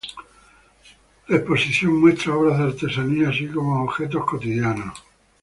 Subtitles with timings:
[1.27, 4.99] La exposición muestra obras de artesanía, así como objetos cotidianos.